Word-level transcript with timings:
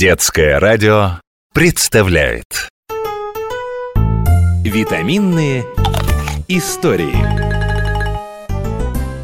Детское 0.00 0.58
радио 0.58 1.20
представляет. 1.52 2.70
Витаминные 4.64 5.66
истории. 6.48 7.22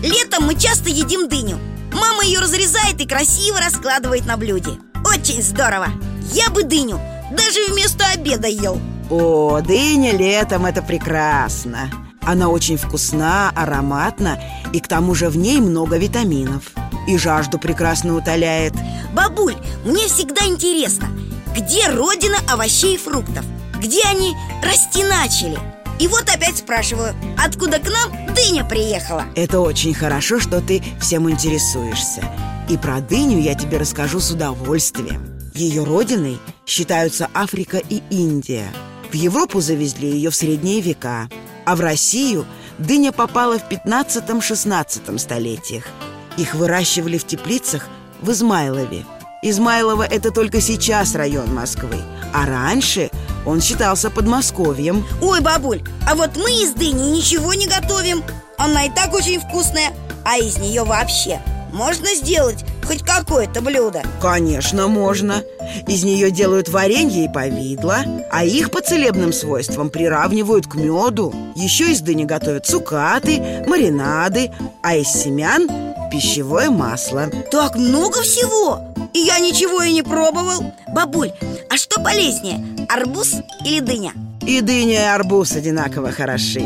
Летом 0.00 0.44
мы 0.44 0.54
часто 0.54 0.88
едим 0.88 1.28
дыню. 1.28 1.58
Мама 1.92 2.22
ее 2.22 2.38
разрезает 2.38 3.00
и 3.00 3.08
красиво 3.08 3.58
раскладывает 3.58 4.26
на 4.26 4.36
блюде. 4.36 4.78
Очень 5.04 5.42
здорово. 5.42 5.88
Я 6.32 6.50
бы 6.50 6.62
дыню 6.62 7.00
даже 7.32 7.66
вместо 7.72 8.06
обеда 8.06 8.46
ел. 8.46 8.80
О, 9.10 9.60
дыня 9.60 10.12
летом 10.12 10.66
это 10.66 10.82
прекрасно. 10.82 11.90
Она 12.22 12.48
очень 12.48 12.76
вкусна, 12.76 13.50
ароматна 13.56 14.40
И 14.72 14.78
к 14.78 14.86
тому 14.86 15.16
же 15.16 15.30
в 15.30 15.36
ней 15.36 15.58
много 15.58 15.96
витаминов 15.96 16.70
И 17.06 17.16
жажду 17.16 17.58
прекрасно 17.58 18.16
утоляет 18.16 18.74
Бабуль, 19.12 19.56
мне 19.84 20.06
всегда 20.06 20.46
интересно 20.46 21.08
Где 21.56 21.88
родина 21.88 22.36
овощей 22.48 22.94
и 22.94 22.98
фруктов? 22.98 23.44
Где 23.80 24.02
они 24.04 24.34
расти 24.62 25.02
начали? 25.04 25.58
И 25.98 26.06
вот 26.08 26.22
опять 26.22 26.58
спрашиваю 26.58 27.14
Откуда 27.38 27.78
к 27.78 27.88
нам 27.88 28.34
дыня 28.34 28.64
приехала? 28.64 29.24
Это 29.34 29.60
очень 29.60 29.94
хорошо, 29.94 30.40
что 30.40 30.60
ты 30.60 30.82
всем 31.00 31.30
интересуешься 31.30 32.24
И 32.68 32.76
про 32.76 33.00
дыню 33.00 33.38
я 33.38 33.54
тебе 33.54 33.78
расскажу 33.78 34.20
с 34.20 34.30
удовольствием 34.30 35.38
Ее 35.54 35.84
родиной 35.84 36.38
считаются 36.66 37.28
Африка 37.34 37.78
и 37.78 38.02
Индия 38.10 38.68
В 39.10 39.14
Европу 39.14 39.60
завезли 39.60 40.10
ее 40.10 40.30
в 40.30 40.36
средние 40.36 40.80
века 40.80 41.28
А 41.66 41.76
в 41.76 41.80
Россию 41.80 42.46
дыня 42.78 43.12
попала 43.12 43.58
в 43.58 43.68
15-16 43.70 45.18
столетиях 45.18 45.84
Их 46.40 46.54
выращивали 46.54 47.18
в 47.18 47.26
теплицах 47.26 47.86
в 48.22 48.30
Измайлове. 48.30 49.04
Измайлово– 49.42 50.06
это 50.10 50.30
только 50.30 50.62
сейчас 50.62 51.14
район 51.14 51.54
Москвы. 51.54 51.98
А 52.32 52.46
раньше 52.46 53.10
он 53.44 53.60
считался 53.60 54.08
Подмосковьем. 54.08 55.04
Ой, 55.20 55.42
бабуль, 55.42 55.82
а 56.08 56.14
вот 56.14 56.38
мы 56.38 56.50
из 56.50 56.72
дыни 56.72 57.10
ничего 57.10 57.52
не 57.52 57.66
готовим. 57.66 58.24
Она 58.56 58.86
и 58.86 58.90
так 58.90 59.12
очень 59.12 59.38
вкусная. 59.38 59.92
А 60.24 60.38
из 60.38 60.56
нее 60.56 60.84
вообще 60.84 61.40
можно 61.74 62.06
сделать 62.14 62.64
хоть 62.86 63.02
какое-то 63.02 63.60
блюдо? 63.60 64.02
Конечно, 64.22 64.88
можно. 64.88 65.42
Из 65.86 66.04
нее 66.04 66.30
делают 66.30 66.70
варенье 66.70 67.26
и 67.26 67.32
повидло 67.32 67.98
А 68.30 68.44
их 68.44 68.70
по 68.70 68.80
целебным 68.80 69.34
свойствам 69.34 69.90
приравнивают 69.90 70.66
к 70.66 70.74
меду. 70.74 71.34
Еще 71.54 71.92
из 71.92 72.00
дыни 72.00 72.24
готовят 72.24 72.64
цукаты, 72.64 73.62
маринады 73.68 74.52
А 74.82 74.96
из 74.96 75.08
семян– 75.08 75.68
пищевое 76.10 76.70
масло. 76.70 77.28
Так 77.50 77.76
много 77.76 78.22
всего! 78.22 78.80
И 79.12 79.20
я 79.20 79.38
ничего 79.38 79.82
и 79.82 79.92
не 79.92 80.02
пробовал. 80.02 80.72
Бабуль, 80.88 81.32
а 81.68 81.76
что 81.76 82.00
полезнее, 82.00 82.64
арбуз 82.88 83.34
или 83.64 83.80
дыня? 83.80 84.12
И 84.46 84.60
дыня, 84.60 85.02
и 85.02 85.14
арбуз 85.14 85.52
одинаково 85.52 86.12
хороши. 86.12 86.64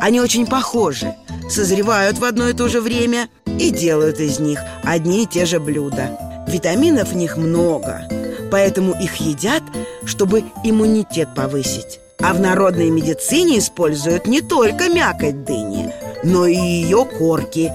Они 0.00 0.20
очень 0.20 0.46
похожи 0.46 1.14
Созревают 1.50 2.18
в 2.18 2.24
одно 2.24 2.48
и 2.48 2.52
то 2.52 2.68
же 2.68 2.80
время 2.80 3.28
И 3.46 3.70
делают 3.70 4.20
из 4.20 4.38
них 4.38 4.60
одни 4.84 5.24
и 5.24 5.26
те 5.26 5.44
же 5.44 5.58
блюда. 5.58 6.44
Витаминов 6.46 7.08
в 7.08 7.16
них 7.16 7.36
много 7.36 8.02
Поэтому 8.50 8.92
их 8.92 9.16
едят, 9.16 9.62
чтобы 10.06 10.42
иммунитет 10.64 11.34
повысить. 11.34 12.00
А 12.20 12.32
в 12.32 12.40
народной 12.40 12.90
медицине 12.90 13.58
используют 13.58 14.26
не 14.26 14.40
только 14.40 14.88
мякоть 14.88 15.44
дыни 15.44 15.92
Но 16.22 16.46
и 16.46 16.56
ее 16.56 17.04
корки 17.04 17.72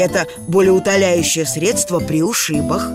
Это 0.00 0.26
болеутоляющее 0.48 1.44
средство 1.44 2.00
при 2.00 2.22
ушибах. 2.22 2.88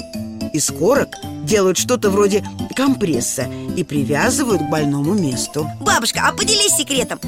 Из 0.54 0.72
корок 0.72 1.10
делают 1.44 1.78
что-то 1.78 2.10
вроде 2.10 2.44
компресса 2.76 3.48
и 3.78 3.84
привязывают 3.84 4.64
к 4.64 4.70
больному 4.72 5.14
месту. 5.14 5.70
Бабушка, 5.82 6.22
а 6.24 6.32
поделись 6.32 6.76
секретом. 6.76 7.20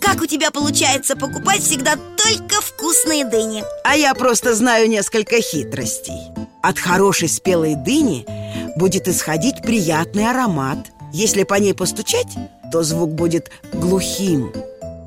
Как 0.00 0.22
у 0.22 0.26
тебя 0.26 0.52
получается 0.52 1.16
покупать 1.16 1.62
всегда 1.62 1.96
только 1.96 2.60
вкусные 2.60 3.24
дыни? 3.24 3.64
А 3.82 3.96
я 3.96 4.14
просто 4.14 4.54
знаю 4.54 4.88
несколько 4.88 5.40
хитростей. 5.40 6.30
От 6.62 6.78
хорошей 6.78 7.28
спелой 7.28 7.74
дыни 7.74 8.24
будет 8.76 9.08
исходить 9.08 9.62
приятный 9.62 10.30
аромат. 10.30 10.78
Если 11.12 11.42
по 11.42 11.54
ней 11.54 11.74
постучать, 11.74 12.32
то 12.70 12.84
звук 12.84 13.10
будет 13.10 13.50
глухим. 13.72 14.52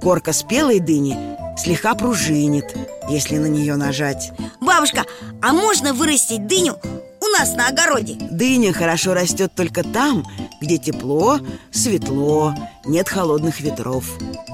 Корка 0.02 0.34
спелой 0.34 0.82
дыни 0.82 1.37
слегка 1.58 1.96
пружинит, 1.96 2.76
если 3.10 3.38
на 3.38 3.48
нее 3.48 3.76
нажать. 3.76 4.32
Бабушка, 4.62 5.06
а 5.42 5.54
можно 5.54 5.94
вырастить 5.94 6.48
дыню 6.48 6.78
у 7.20 7.26
нас 7.28 7.56
на 7.56 7.68
огороде? 7.68 8.16
Дыня 8.32 8.74
хорошо 8.74 9.14
растет 9.14 9.52
только 9.56 9.84
там, 9.84 10.26
где 10.62 10.78
тепло, 10.78 11.40
светло, 11.72 12.54
нет 12.86 13.10
холодных 13.10 13.60
ветров. 13.60 14.06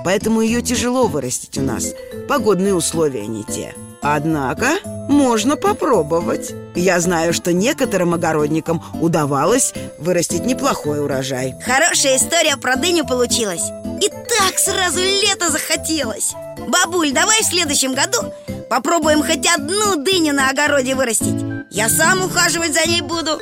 Поэтому 0.04 0.42
ее 0.42 0.62
тяжело 0.62 1.08
вырастить 1.08 1.58
у 1.58 1.62
нас. 1.62 1.94
Погодные 2.28 2.74
условия 2.74 3.28
не 3.28 3.44
те. 3.44 3.74
Однако 4.02 4.80
можно 5.08 5.56
попробовать. 5.56 6.52
Я 6.76 7.00
знаю, 7.00 7.34
что 7.34 7.54
некоторым 7.54 8.14
огородникам 8.14 8.84
удавалось 9.00 9.74
вырастить 9.98 10.46
неплохой 10.46 11.00
урожай. 11.02 11.56
Хорошая 11.64 12.18
история 12.18 12.58
про 12.58 12.76
дыню 12.76 13.06
получилась 13.06 13.64
И 14.04 14.10
так 14.10 14.60
сразу 14.60 15.00
лето 15.00 15.50
захотелось. 15.50 16.34
Бабуль, 16.68 17.14
давай 17.14 17.42
в 17.42 17.46
следующем 17.46 17.94
году 17.94 18.34
попробуем 18.70 19.24
хоть 19.24 19.48
одну 19.48 19.96
дыню 19.96 20.34
на 20.34 20.50
огороде 20.50 20.94
вырастить. 20.94 21.42
Я 21.70 21.88
сам 21.88 22.22
ухаживать 22.26 22.74
за 22.74 22.86
ней 22.86 23.00
буду 23.00 23.40